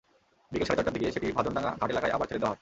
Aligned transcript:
বিকেল 0.51 0.65
সাড়ে 0.67 0.77
চারটার 0.79 0.95
দিকে 0.95 1.13
সেটি 1.15 1.27
ভাজনডাঙ্গা 1.37 1.71
ঘাট 1.81 1.89
এলাকায় 1.93 2.13
আবার 2.15 2.27
ছেড়ে 2.29 2.41
দেওয়া 2.41 2.51
হয়। 2.51 2.59